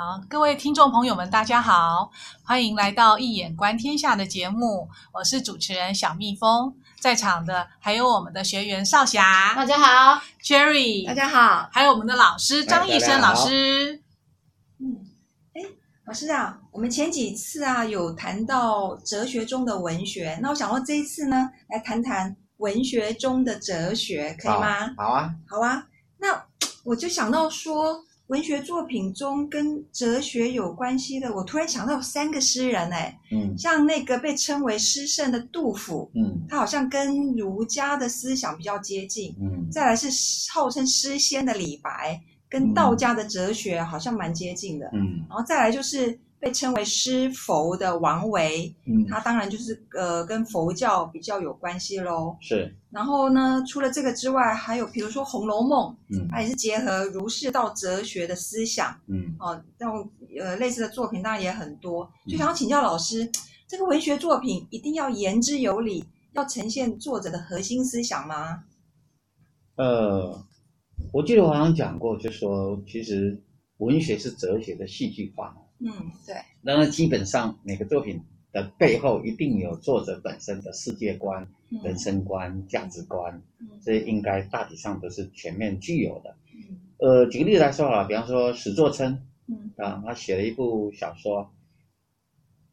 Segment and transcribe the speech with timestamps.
[0.00, 2.12] 好，各位听众朋友们，大家好，
[2.44, 14.00] 欢迎来到《一眼观天下》的节目，我是主持人小蜜蜂，在场的还有我们的学员少霞，大家好，Cherry，大家好，还有我们的老师张艺生老师。
[14.78, 15.04] 嗯，
[15.54, 15.62] 哎，
[16.06, 24.94] 老师啊，我们前几次啊有谈到哲学中的文学，那我想说这一次呢，来谈谈文学中的哲学，可以吗？
[24.96, 25.88] 好，好啊，好啊。
[26.18, 26.44] 那
[26.84, 28.04] 我就想到说。
[28.28, 40.08] 文学作品中跟哲学有关系的，我突然想到三个诗人哎，嗯，像那个被称为诗圣的杜甫，嗯，他好像跟儒家的思想比较接近，嗯，再来是
[40.52, 46.18] 号称诗仙的李白，跟道家的哲学好像蛮接近的，嗯，然后再来就是。
[46.40, 52.36] 被称为诗佛的王维，嗯，他当然就是呃跟佛教比较有关系喽。
[52.40, 52.72] 是。
[52.90, 60.08] 然后呢，除了这个之外，还有比如说《红楼梦》，嗯，它也是结合儒释道哲学的思想，嗯，哦，这种
[60.40, 62.08] 呃类似的作品当然也很多。
[62.26, 63.30] 就想要请教老师，嗯，
[63.66, 68.64] 这个文学作品一定要言之有理，要呈现作者的核心思想吗？
[69.76, 70.40] 呃，
[71.12, 73.42] 我记得我好像讲过，就说其实
[73.78, 75.54] 文学是哲学的戏剧化。
[75.80, 75.90] 嗯，
[76.26, 76.34] 对。
[76.62, 78.20] 然后基本上每个作品
[78.52, 83.40] 的背后一定有作者本身的世界观、嗯、人生观、价值观，
[83.82, 86.34] 这些应该大体上都是全面具有的。
[86.54, 91.48] 嗯、呃，举个例子来说啊，比方说史作琛，嗯啊，他写了一部小说，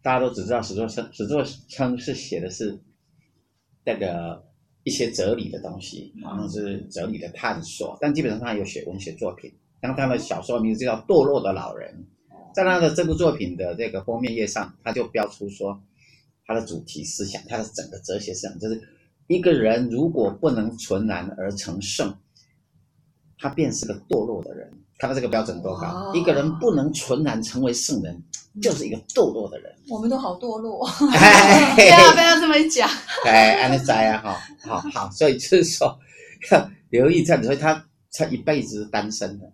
[0.01, 2.79] 大家都只知道史作琛，史作琛是写的是
[3.83, 4.43] 那个
[4.83, 11.93] 一些哲理的东西，好像是哲理的探索，但基本上他有写文学作品，然后他的小说名字叫《堕落的老人》。
[12.55, 15.79] 在他的这部作品的这个封面页上，他就标出说，
[16.45, 18.81] 他的主题思想，他的整个哲学思想，就是
[19.27, 22.15] 一个人如果不能纯然而成圣，
[23.37, 24.71] 他便是个堕落的人。
[24.97, 25.87] 看到这个标准多高？
[25.87, 28.17] 哦、一个人不能纯然成为圣人，
[28.61, 29.75] 就是一个堕落的人。
[29.89, 32.89] 我们都好堕落， 不要不要这么一讲。
[33.27, 35.99] 哎，安利哉啊，哈，好好，所以就是说
[36.49, 39.45] 要留意这样子，所以他他一辈子单身的。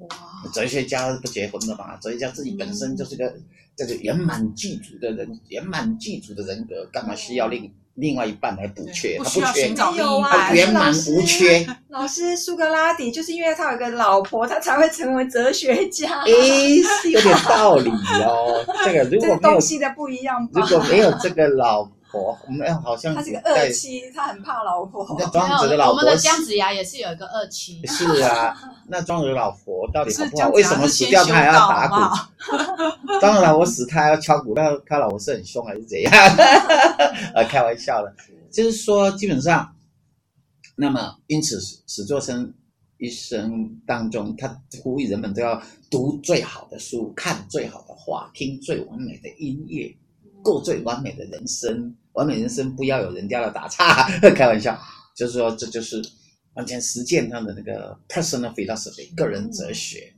[0.00, 0.08] 哇
[0.52, 1.96] 哲学家不结婚的嘛？
[1.96, 3.32] 哲学家自己本身就是个
[3.76, 9.18] 这个圆满具足的人，圆满具足的人格，干嘛需要另另外一半来补缺？
[9.18, 11.66] 他不缺，他圆满无缺。
[11.88, 16.22] 老师苏格拉底就是因为他有个老婆，他才会成为哲学家。
[16.22, 17.90] 诶，是有点道理
[18.24, 18.64] 哦。
[18.84, 21.88] 这个如果没有东西的不一样，如果没有这个老。
[22.10, 25.06] 婆，我们好像他是个二妻，他很怕老婆。
[25.18, 27.80] 那庄子的老婆，我们的姜子牙也是有一个二妻。
[27.86, 28.56] 是啊，
[28.88, 30.48] 那庄子的老婆到底好不好？
[30.50, 31.94] 为什么死掉他还要打鼓？
[33.20, 36.12] 庄子老婆死他还要敲鼓，那他老婆是很凶还是怎样？
[37.34, 38.12] 呃， 开玩笑的，
[38.50, 39.74] 就是说基本上，
[40.76, 42.52] 那么因此史作生
[42.98, 45.60] 一生当中，他呼吁人们都要
[45.90, 49.94] 读最好的书，看最好的画，听最完美的音乐。
[50.42, 54.78] 过最完美的人生，完美人生不要有人家的打岔， 开玩笑，
[55.14, 56.02] 就是说这就是
[56.54, 60.12] 完全实践他的那个 personal philosophy 个人哲学。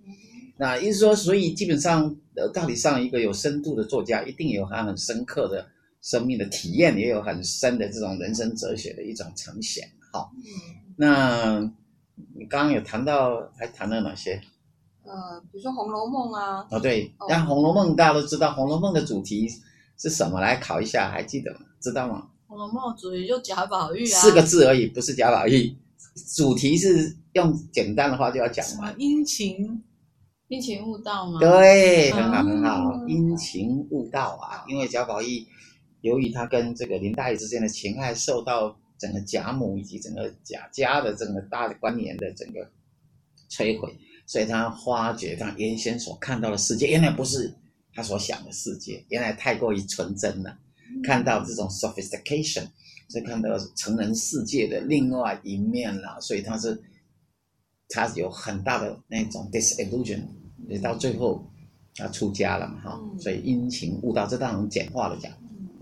[0.56, 5.66] 那意思说，所以基本上呃，道理上一个有深度的作家，一定有他很深刻的
[6.00, 9.90] 生命的体验，也有很深的这种人生哲学的一种呈现。
[10.12, 10.30] 好，
[10.96, 11.58] 那
[12.36, 14.40] 你刚刚有谈到，还谈了哪些？
[15.04, 16.64] 呃，比如说《红楼梦》啊。
[16.70, 19.48] 哦，对，但《红楼梦》大家都知道，《红楼梦》的主题。
[20.02, 20.40] 是什么？
[20.40, 21.60] 来考一下，还记得吗？
[21.80, 22.26] 知道吗？
[22.48, 25.72] 《红楼梦》主题就贾宝玉啊，四个字而已，不是贾宝玉。
[26.34, 29.80] 主题是用简单的话就要讲嘛，殷勤，
[30.48, 31.38] 殷勤悟道吗？
[31.38, 34.64] 对，很好很好，殷勤悟道啊。
[34.66, 35.46] 因为贾宝玉，
[36.00, 42.68] 由于他跟这个林黛玉之间的情爱受到整个贾母以及整个贾家的整个大的观念的整个
[43.48, 43.96] 摧毁，
[44.26, 47.54] 所以他发觉他原先所看到的世界，原来不是。
[47.94, 50.56] 他所想的世界原来太过于纯真了，
[51.04, 52.66] 看到这种 sophistication，
[53.08, 56.82] 所以看到成人世界的另外一面了，所以他是
[57.88, 60.22] 他有很大的那种 disillusion，
[60.68, 61.46] 也到最后
[61.96, 65.30] 他出家了嘛哈，所以殷勤悟道，这当然简化的讲，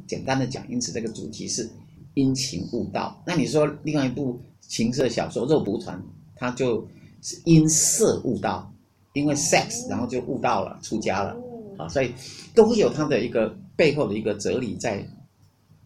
[0.09, 1.71] 简单的讲，因此这个主题是
[2.15, 3.23] 殷勤悟道。
[3.25, 5.97] 那你说另外一部情色小说《肉蒲团》，
[6.35, 6.85] 他就
[7.23, 8.75] 是因色悟道，
[9.13, 11.37] 因为 sex 然后就悟道了，出家了。
[11.81, 12.13] 啊，所以
[12.55, 15.05] 都会有它的一个背后的一个哲理在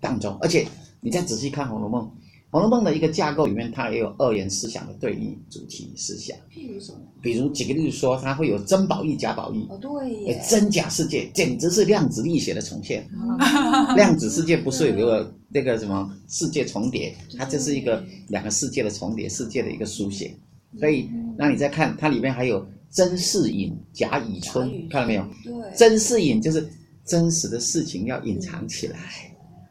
[0.01, 0.67] 当中，而且
[1.01, 2.03] 你再仔细看《红楼梦》，
[2.51, 6.37] 《红楼梦》的一个架构里面，它也有二元思想的对立主题思想。
[6.53, 6.99] 譬如什么？
[7.23, 9.65] 比如举个例子说，它会有真宝玉、假宝玉。
[9.71, 10.45] 哦，对耶。
[10.49, 13.09] 真假世界简直是量子力学的重现。
[13.97, 20.35] 量子世界不是有一个那个什么世界重叠，它这是一个两个世界的重叠，世界的一个书写。
[20.79, 21.09] 所以，
[21.39, 22.67] 那你再看它里面还有。
[22.95, 25.27] 真是隐，贾以春，看到没有？
[25.43, 26.65] 对，真是隐就是
[27.05, 28.99] 真实的事情要隐藏起来，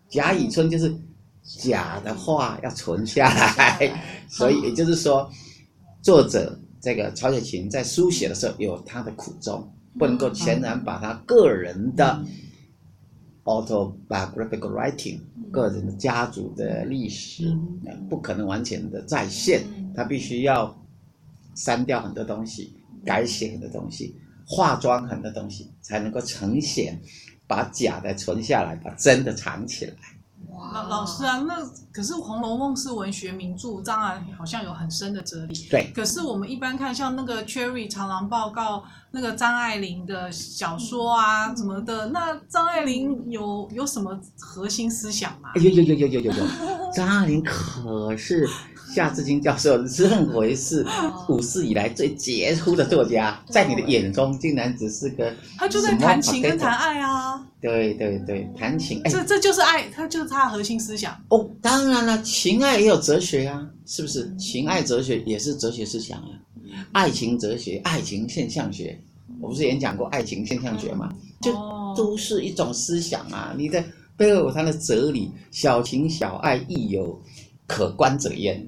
[0.10, 0.94] 贾以春就是
[1.62, 4.20] 假的话要存下来。
[4.28, 5.32] 所以也就是说，
[6.02, 12.22] 作者这个曹雪芹在书写的时候有他的苦衷，不能够全然把他个人的
[13.46, 15.18] autobiographical writing，
[15.50, 17.58] 个人的家族的历史，
[18.10, 19.64] 不可能完全的再现，
[19.96, 20.78] 他必须要
[21.56, 22.76] 删掉很多东西。
[23.06, 24.16] 改写很多东西，
[24.46, 27.00] 化妆很多东西，才能够呈现，
[27.48, 29.94] 把假的存下来，把真的藏起来。
[30.72, 31.56] 哇，老师啊，那
[31.92, 35.68] 可是《红楼梦》是文学名著，当然好像有很深的哲理。
[35.70, 35.92] 对。
[35.94, 38.78] 可是我们一般看，像那个《Cherry 长廊报告》，
[39.12, 45.50] 那个张爱玲的小说啊，什么的，那张爱玲有有什么核心思想吗？
[45.56, 46.44] 有有有有有有有，
[46.96, 48.48] 张爱玲可是。
[48.94, 50.86] 夏志清教授认为是
[51.28, 57.44] 五四以来最杰出的作家，在你的眼中竟然只是个他就在谈情跟谈爱啊。
[57.60, 61.20] 对对对，谈情，这这就是爱，他就是他的核心思想。
[61.30, 64.36] 哦，当然了，情爱也有哲学啊，是不是？
[64.38, 66.30] 情爱哲学也是哲学思想啊。
[66.92, 69.00] 爱情哲学、爱情现象学，
[69.42, 71.14] 我不是演讲过爱情现象学吗？
[71.42, 71.52] 就
[71.96, 73.54] 都是一种思想啊。
[73.58, 73.84] 你的
[74.16, 77.22] 背后有他的哲理，小情小爱亦有
[77.68, 78.66] 可观者焉。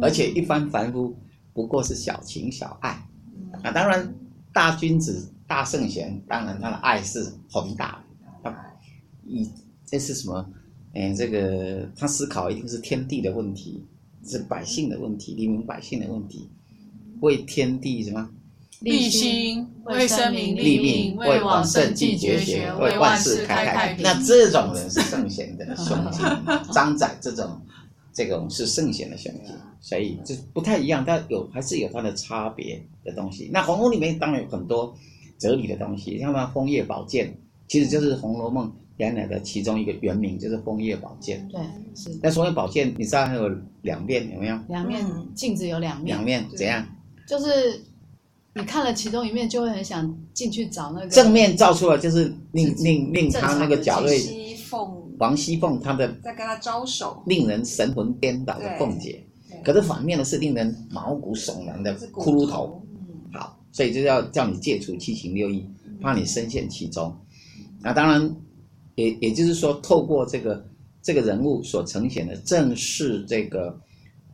[0.00, 1.16] 而且一般凡夫
[1.52, 2.90] 不过是小情小爱，
[3.62, 4.12] 啊，当然
[4.52, 8.04] 大君子大圣贤，当然他的爱是宏大
[8.42, 8.56] 的，啊，
[9.24, 9.48] 以
[9.86, 10.44] 这是什么？
[10.94, 13.84] 哎，这个他思考一定是天地的问题，
[14.24, 16.48] 是百姓的问题，黎民百姓的问题，
[17.20, 18.28] 为天地什么？
[18.80, 24.02] 立心，为生民立命，为往圣继绝学，为万世开太平。
[24.02, 26.18] 那这种人是圣贤的兄弟，
[26.72, 27.60] 张载这种。
[28.14, 29.50] 这种是圣贤的兄弟，
[29.80, 33.48] 所以就不太一样，但有还是有它的差别的东西。
[33.50, 34.94] 那《红楼》里面当然有很多
[35.38, 37.28] 哲理的东西，像那《枫叶宝剑》，
[37.68, 38.68] 其实就是《红楼梦》
[39.02, 41.44] 原来的其中一个原名，就是《枫叶宝剑》。
[41.50, 41.60] 对，
[41.92, 42.16] 是。
[42.22, 43.50] 那《枫叶宝剑》，你知道还有
[43.82, 44.56] 两面有没有？
[44.68, 45.04] 两面
[45.34, 46.16] 镜子有两面。
[46.16, 46.86] 两面怎样？
[47.26, 47.80] 就是
[48.54, 51.08] 你看了其中一面，就会很想进去找那个。
[51.08, 54.20] 正面照出来就是令令令他那个贾瑞。
[55.18, 59.22] 王熙凤，她的在跟他招手，令人神魂颠倒的凤姐，
[59.64, 62.80] 可是反面的是令人毛骨悚然的骷髅头。
[63.32, 65.64] 好，所以就要叫你戒除七情六欲，
[66.00, 67.14] 怕你深陷其中。
[67.80, 68.34] 那当然，
[68.94, 70.64] 也也就是说，透过这个
[71.02, 73.78] 这个人物所呈现的，正是这个，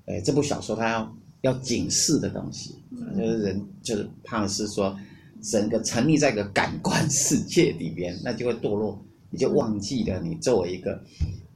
[0.07, 2.75] 呃，这部小说它要要警示的东西，
[3.17, 4.97] 就是人就是怕是说，
[5.43, 8.99] 整个沉溺在一个感官世界里边，那就会堕落。
[9.31, 10.99] 你就忘记了你作为一个，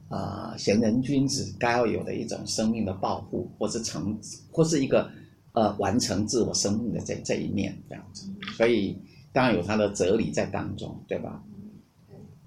[0.09, 4.15] 呃，贤人君子该要有的一种生命的抱负，或是成，
[4.51, 5.09] 或是一个，
[5.53, 8.27] 呃，完成自我生命的这这一面这样子。
[8.55, 8.95] 所以
[9.31, 11.43] 当然有它的哲理在当中，对吧？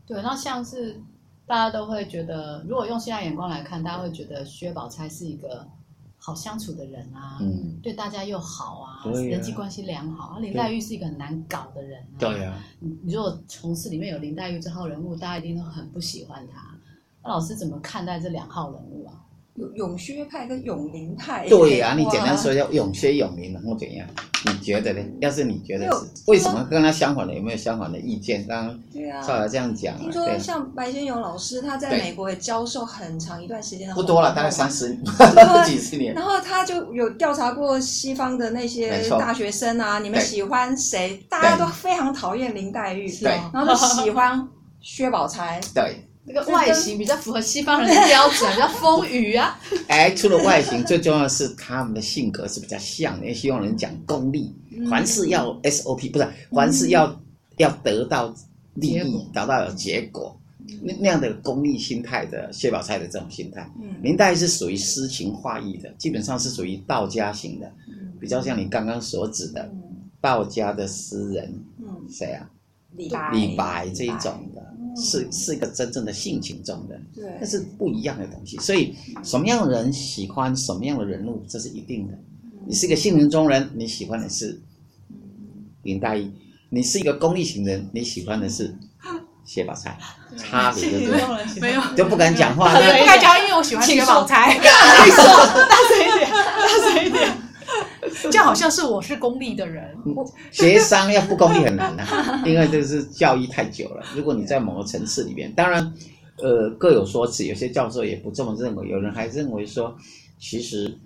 [0.06, 1.00] 对，那像是
[1.46, 5.66] 大家都会觉得，如果用现在眼光来看，大家会觉得薛宝钗是一个。
[6.18, 10.40] 好相处的人啊，嗯，对大家又好啊，啊人际关系良好。
[10.40, 12.18] 林黛玉是一个很难搞的人啊。
[12.18, 16.74] 对啊，你你如果从事里面有林黛玉这号人物，大家一定都很不喜欢她。
[17.22, 19.22] 那老师怎么看待这两号人物啊？
[19.56, 21.48] 有永薛派跟永林派。
[21.48, 24.06] 对呀、啊，你简单说一下永薛永林，然后怎样？
[24.44, 25.00] 你觉得呢？
[25.20, 27.34] 要是你觉得是为什么跟他相反的？
[27.34, 28.46] 有没有相反的意见？
[28.46, 29.98] 刚刚对啊，少来这样讲、啊。
[29.98, 34.96] 听说像白先勇老师，他在美国也教授很长一段时间的，不多了，大概三十
[35.66, 36.14] 几十年。
[36.14, 41.20] 然后他就有调查过西方的那些大学生啊，你们喜欢谁？
[41.28, 44.46] 大家都非常讨厌林黛玉，对，然后就喜欢
[44.80, 46.06] 薛宝钗，对。
[46.28, 49.58] 那个外形比较符合西方人的标准，比较丰腴啊。
[49.86, 54.52] 哎，除了外形，最重要的是他们的性格是比较像的，因为西方人讲功利，
[54.90, 57.20] 凡事要 SOP，不是凡事要、嗯、
[57.58, 58.34] 要得到
[58.74, 60.36] 利益，得到有结果，
[60.82, 63.70] 那那样的功利心态的薛宝钗的这种心态。
[63.80, 67.72] 嗯，林黛是属于诗情画意的，基本上是属于道家型的，
[68.20, 69.70] 比较像你刚刚所指的
[70.20, 71.54] 道家的诗人。
[71.78, 72.50] 嗯，谁啊？
[72.96, 74.74] 李白，李白这一种的。
[74.96, 78.56] 是是一个真正的性情中人，对，那是不一样的东西。
[78.58, 82.14] 所以什么样的人喜欢什么样的人物，这是一定的。
[82.66, 84.60] 你是一个性情中人，你喜欢的是
[85.82, 86.30] 林黛玉；
[86.70, 88.74] 你是一个功利型人，你喜欢的是
[89.44, 89.96] 薛宝钗。
[90.36, 91.60] 差别对不对？
[91.60, 94.58] 没有，就不敢讲话，不敢讲，因为我喜欢薛宝钗。
[94.58, 97.45] 大声一点，大声一点。
[98.30, 99.96] 这样好像是我是功利的人，
[100.52, 104.04] 协商要不功利很难啊，因为这是教育太久了。
[104.14, 105.92] 如果你在某个层次里面，当然，
[106.38, 109.96] 呃，各有说辞，有些教授也不这么认为，有人还认为说，
[110.38, 110.98] 其实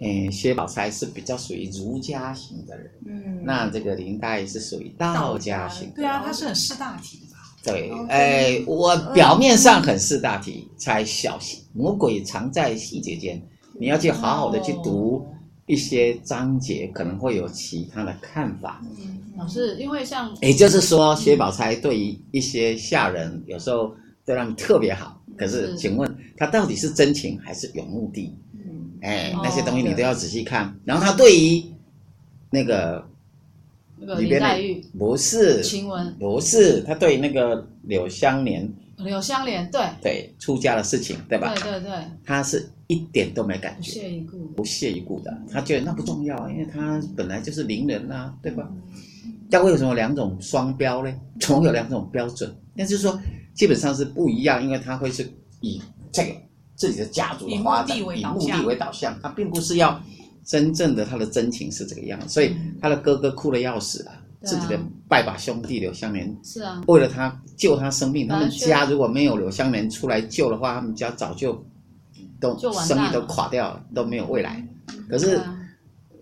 [0.00, 5.96] 嗯，薛宝钗是比较属于儒家型的人，嗯，那这个林黛玉是属于道家型的。
[5.96, 7.38] 对啊，他是很识大体的吧？
[7.64, 13.42] 对，哎，我表面上很识大体，才小心魔鬼藏在细节间，
[13.78, 15.26] 你要去好好的去读
[15.68, 18.82] 一些章节，可能会有其他的看法。
[18.98, 23.94] 嗯，老师，因为像，也就是说，薛宝钗对于一些下人，有时候
[24.24, 28.34] 对他们特别好，可是，请问他到底是真情还是有目的？
[28.54, 30.74] 嗯哎，那些东西你都要仔细看。
[30.84, 31.62] 然后他对于
[32.50, 33.06] 那个
[34.18, 38.66] 里边的不是晴雯，不是他对那个柳湘莲，
[38.98, 41.54] 柳湘莲对对出家的事情，对吧？
[41.54, 41.92] 对对对，
[42.24, 45.36] 他是一点都没感觉，不屑一顾，不屑一顾的。
[45.50, 48.68] 他觉得那不重要，因为他本来就是伶人呐，对吧？
[49.50, 51.12] 要为什么两种双标呢？
[51.40, 53.18] 总有两种标准，那就是说
[53.54, 55.28] 基本上是不一样，因为他会是
[55.60, 55.80] 以
[56.12, 56.32] 这个。
[56.78, 60.00] 自己的家族的发展以目的为导向，他并不是要
[60.44, 64.78] 真正的他的真情是这个样子，所以他的哥哥哭的要死啊，自己的
[65.08, 71.64] 拜把兄弟柳湘莲是啊，为了他救他生命，他们家如果没有柳湘莲出来救的话，他们家早就
[72.40, 74.66] 都生意都垮掉了，都没有未来。
[75.08, 75.40] 可是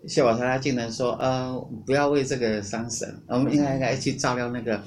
[0.08, 1.54] 谢宝钗他竟然说，呃，
[1.84, 4.80] 不要为这个伤神，我们应该应该去照料那个。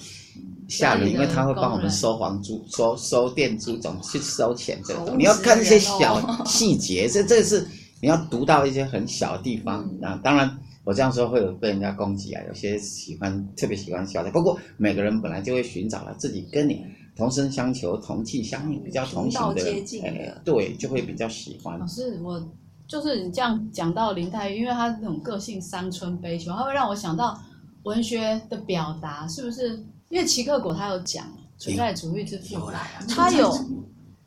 [0.67, 5.15] 下人，因为他会帮我们收房租、收收店租，总去收钱这种。
[5.17, 7.67] 你要看一些小细节，这这是
[7.99, 10.19] 你要读到一些很小的地方啊。
[10.23, 10.59] 当然，
[10.89, 12.41] 我这样说会有被人家攻击啊。
[12.47, 16.83] 有些喜欢特别喜欢小的，不过每个人本来就会寻找了自己跟你
[17.15, 21.77] 同声相求、同气相应、比较同频的人，哎，对，就会比较喜欢。
[21.77, 22.43] 老师，我
[22.87, 27.39] 就是你这样讲到林黛玉，因为她那种个性伤春悲秋，她会让我想到
[27.83, 29.85] 文学的表达，是不是？
[30.09, 31.23] 因为齐克果他有讲
[31.59, 32.71] 存在主义之父，
[33.07, 33.53] 他有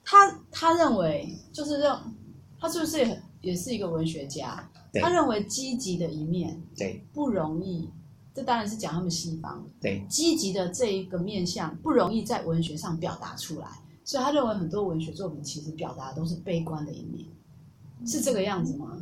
[0.04, 0.16] 他
[0.52, 2.00] 他认为就是让
[2.60, 4.64] 他是不是也也是一个文学家？
[5.00, 7.88] 他认为积极的一面对不容易，
[8.34, 13.66] 这当然是讲他们西方对积极的这一个面向不容易在文学上表达出来，
[14.04, 17.26] 所以他认为很多文学作品其实表达的都是悲观的一面，
[18.06, 18.98] 是这个样子吗？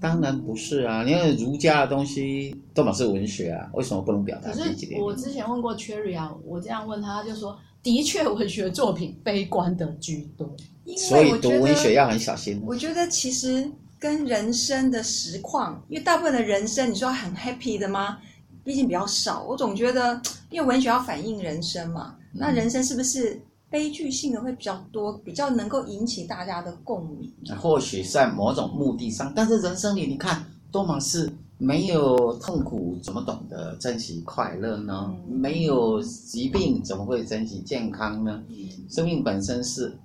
[0.00, 1.04] 当然不是啊！
[1.04, 4.52] 因为儒家的东西都嘛是文学啊，为什么不能表达？
[4.52, 10.54] 可是我之前问过 Cherry 啊，我这样问他，他就说，的确文学作品悲观的居多，
[10.96, 12.60] 所以读文学要很小心。
[12.66, 13.70] 我觉得其实
[14.04, 18.18] 跟人生的实况，因为大部分的人生，你说很 happy 的吗？
[18.62, 19.42] 毕竟比较少。
[19.44, 20.20] 我总觉得，
[20.50, 23.40] 因为文学要反映人生嘛，那人生是不是？
[23.70, 27.32] 悲剧性的会比较多，比较能够引起大家的共鸣。
[27.58, 35.12] 或许在某种目的上，但是人生里你看，多么是没有痛苦，怎么懂得珍惜快乐呢？
[35.26, 38.44] 嗯、没有疾病，怎么会珍惜健康呢？
[38.50, 38.54] 嗯、
[38.90, 39.96] 生命本身是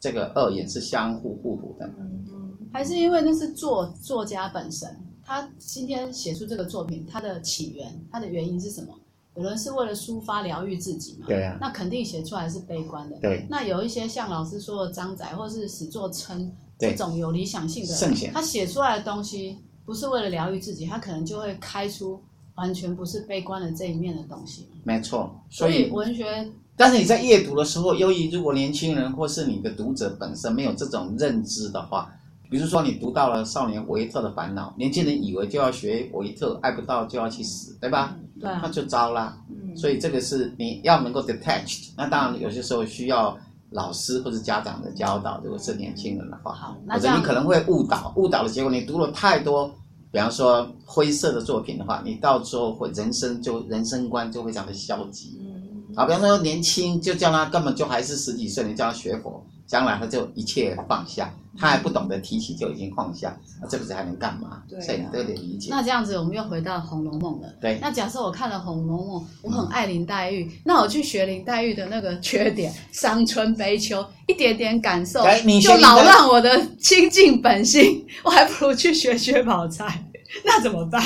[0.00, 1.88] 这个二元是相互互补的。
[1.96, 2.26] 嗯，
[2.74, 4.90] 还是因为那是作作家本身，
[5.24, 8.92] 他今天写出这个作品，他的起源，他的原因是什么？
[9.36, 11.26] 有人是为了抒发疗愈自己嘛？
[11.28, 13.16] 对啊，那肯定写出来是悲观的。
[13.20, 22.20] 对，那有一些像老师说的张载，或是史作琛这种有理想性的人，他写出来的东西不是为了疗愈自己，他可能就会开出
[22.56, 24.68] 完全不是悲观的这一面的东西。
[24.82, 32.12] 没错，所以文学，但是你在阅读的时候，由于如果年轻人或是你的读者本身没有这种认知的话，
[32.54, 38.14] 比如说你读到了少年维特的烦恼，年轻人以为就要学维特，爱不到就要去死，对吧？
[38.16, 41.88] 嗯对，他就糟了，嗯，所以这个是你要能够 detached。
[41.96, 43.36] 那当然有些时候需要
[43.70, 49.68] 老师或者家长的教导，如果是年轻人的话，好，或者你可能会误导，误导的结果你读了太多，
[50.12, 59.44] 比方说灰色的作品的话，你到时候会人生就人生观就非常的消极，嗯，好，比方说年轻就叫他根本就还是十几岁，你叫他学佛。
[59.66, 64.62] 将来他就一切放下，他还不懂得提起就已经放下，那这个时还能干嘛？
[64.68, 65.68] 对、啊，所以你都得理解。
[65.70, 67.48] 那这样子，我们又回到《红楼梦》了。
[67.60, 67.78] 对。
[67.80, 75.22] 那假设我看了《红楼梦》，我很爱林黛玉，嗯、那我去学林黛玉的那个缺点，伤春悲秋，一点点感受，
[75.62, 80.04] 就扰乱我的清净本心，我还不如去学薛宝钗，
[80.44, 81.02] 那怎么办？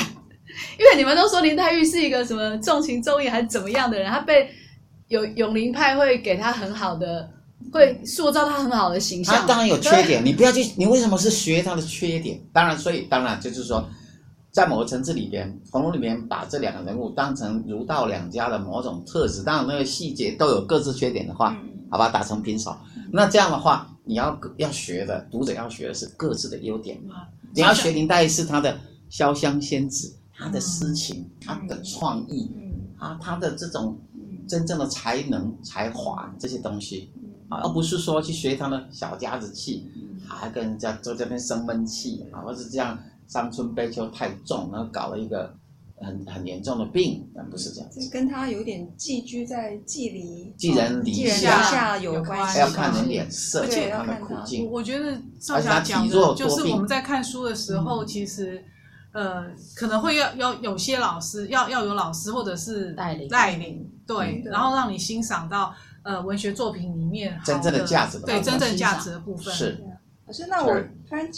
[0.77, 4.49] 因为你们都说林黛玉是一个什么重情重义还是怎么样的人，她被
[5.07, 7.29] 有永龄派会给她很好的。
[7.71, 9.35] 会塑造他很好的形象。
[9.35, 12.41] 他当然有缺点，你不要去，你为什么是学他的缺点？
[12.51, 13.87] 当然，所以当然就是说，
[14.51, 22.75] 在某个层次里边，《红楼》里面把这两个人物当成儒道两家的某种特质，当然那个细节都有各自缺点的话，嗯、好吧，打成平手。
[22.95, 26.97] 嗯、那这样的话，你要要学的读者要学的是各自的优点。
[27.05, 27.11] 嗯、
[27.53, 28.75] 你要学林黛玉是她的
[29.11, 32.49] 潇湘仙子，她的诗情，她的创意，
[32.97, 33.95] 啊，她的这种
[34.47, 37.11] 真正的才能、才华这些东西。
[37.49, 39.89] 而不是说去学他的小家子气，
[40.27, 45.53] 还跟人家坐这边生闷气啊，或是这样伤春悲秋太重，然后搞了一个
[45.97, 48.09] 很很严重的病，但不是这样子。
[48.11, 54.69] 跟他有点寄居在寄离寄人篱下有关系，要看人脸色，而且他的苦境。
[54.69, 58.63] 我觉得少侠讲的就是我们在看书的时候，其实。
[59.11, 59.43] 呃，
[59.75, 65.73] 可能会要要有些老师要要有老师或者是带领带领，对，然后让你欣赏到
[66.09, 69.53] 呃文学作品里面真正的价值，对真正价值的部分。
[69.53, 69.79] 是，
[70.25, 70.73] 可是那我
[71.07, 71.29] 突然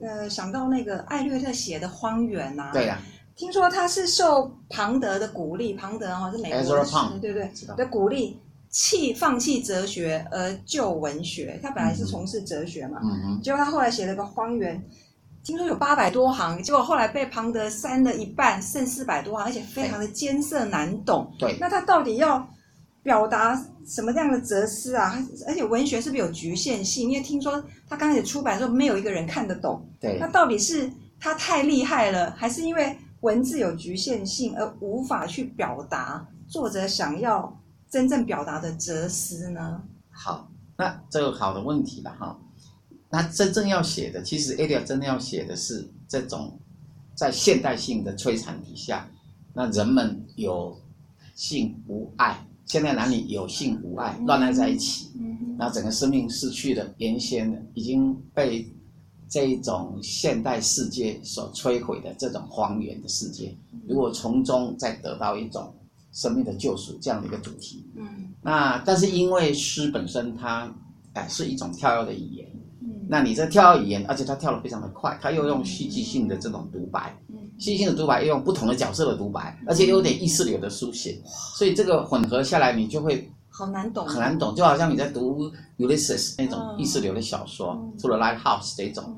[0.00, 3.00] 呃想到那个艾略特写的《荒原》呐，对呀，
[3.34, 8.38] 听说他是受庞德的鼓励，庞德哈是美国人，对对的鼓励，
[8.70, 11.58] 弃放弃哲学而就文学。
[11.60, 14.78] 他本来是从事哲学嘛，嗯结果他后来写了个《荒原》。
[15.44, 21.34] 听说有八百多行，结果后来被庞德删了一半，剩四百多行，而且非常的艰涩难懂。
[21.36, 22.48] 对，那他到底要
[23.02, 23.54] 表达
[23.86, 25.16] 什么样的哲思啊？
[25.46, 27.10] 而且文学是不是有局限性？
[27.10, 29.84] 因为听说他刚开始出版的时候，没有一个人看得懂。
[30.00, 39.82] 对，那到底是他太厉害了，还是因为文字有局限性而无法去表达作者想要真正表达的哲思呢？
[40.10, 42.38] 好，那这个好的问题了哈。
[43.10, 46.58] 那真正要写的，其实艾略真的要写的是这种，
[47.14, 49.08] 在现代性的摧残底下，
[49.52, 50.80] 那人们有
[51.34, 55.10] 性无爱，现在男女有性无爱，乱爱在一起，
[55.58, 58.66] 那整个生命失去了原先的，已经被
[59.28, 63.54] 这一种现代世界所摧毁的这种荒原的世界，
[63.88, 65.74] 如果从中再得到一种
[66.12, 70.72] 生命的救赎，这样的一个主题，嗯，那但是因为诗本身它
[71.14, 72.46] 哎是一种跳跃的语言。
[73.08, 77.14] 那你这跳跃语言，而且它跳得非常的快，它又用戏剧性的这种独白，
[77.62, 81.16] 戏剧性的独白要用不同的角色的独白，而且有点意识流的书写，
[81.54, 89.16] 所以这个混合下来，你就会好难懂，很难懂，就好像你在读 Ulysses 那种意识流的小说，除了 Lighthouse 这种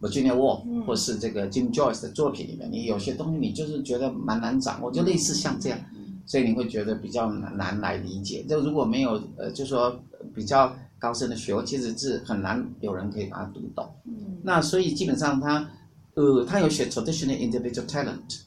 [0.00, 5.78] ，Virginia Woolf 或是这个 Jim Joyce 的作品里面，你有些东西你就是觉得蛮难掌握，就类似像这样，
[6.26, 8.44] 所以你会觉得比较难难来理解。
[8.48, 9.96] 就如果没有呃，就说
[10.34, 10.74] 比较。
[11.00, 13.88] 高深的学问其实是很难有人可以把它读懂。
[14.04, 15.66] 嗯，那所以基本上他，
[16.14, 18.40] 呃，他有写 traditional individual talent，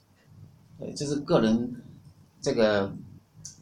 [0.78, 1.76] 对，就是个人
[2.42, 2.94] 这个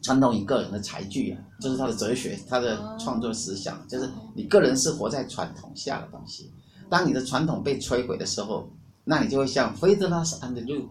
[0.02, 6.52] 传统与个人的才具啊，就是他的哲学，他的创作思想，就是你个人是活在传统下的东西。
[6.90, 8.68] 当你的传统被摧毁的时候，
[9.04, 10.88] 那你就会像 Fiddler on the Roof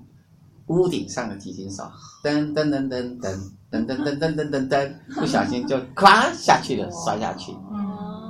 [0.67, 1.83] 屋顶上的提琴手，
[2.23, 3.37] 噔噔噔噔噔
[3.69, 7.51] 噔噔噔噔噔噔噔，不小心就 咵下去了，摔下去。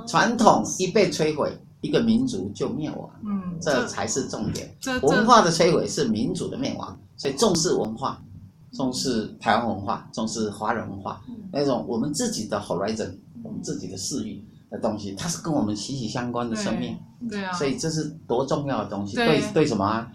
[0.06, 3.10] 传统一被摧毁，一个民族就灭亡。
[3.22, 4.74] 嗯，这才是重点。
[5.02, 8.22] 文化的摧毁是民族的灭亡，所以重视文化，
[8.72, 11.20] 重视台湾文化，重视华人文化，
[11.52, 16.96] 那种我们自己的 horizon，我们自己的视域的东西，它是跟我们息息相关的生命。
[17.28, 19.14] 对啊，所以这是多重要的东西。
[19.14, 20.10] 对对，什么啊？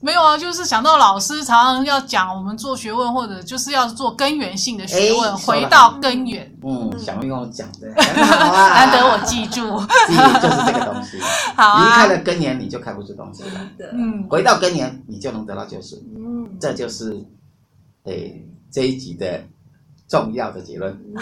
[0.00, 6.52] 没有啊，就是想到老师常常要讲，我们做学问或者就是要做根源性的学问，回到根源。
[6.62, 11.18] 嗯，想跟我讲的， 难得我记住，记住就是这个东西。
[11.56, 13.88] 好啊，离开了根源，你就开不出东西来。
[13.92, 15.96] 嗯，回到根源，你就能得到救赎。
[16.16, 17.24] 嗯，这就是，
[18.04, 19.42] 诶，这一集的。
[20.08, 20.96] 重要的结论。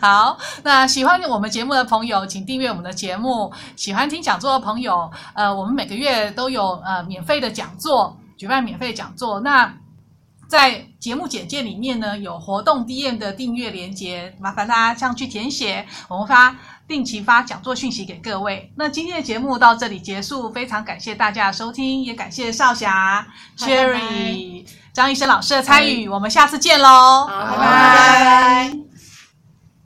[0.00, 3.52] 好，那喜欢我们节目的朋友，请订阅我们的节目。
[3.76, 9.40] 喜欢听讲座的朋友，呃，我们每个月都有呃免费的讲座，举办免费讲座。
[9.40, 9.74] 那
[10.52, 15.86] 在节目简介里面呢，有活动 DM 的订阅连接，麻烦大家这样去填写。
[16.08, 16.54] 我们发
[16.86, 18.70] 定期发讲座讯息给各位。
[18.76, 24.66] 那今天的节目到这里结束，非常感谢大家的收听，也感谢少侠 Cherry。
[24.92, 27.26] 张医生老师的参与，我们下次见喽！
[27.26, 28.91] 好，拜拜。